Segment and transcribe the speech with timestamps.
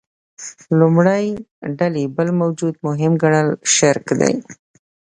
[0.79, 1.25] لومړۍ
[1.79, 4.33] ډلې بل موجود مهم ګڼل شرک دی.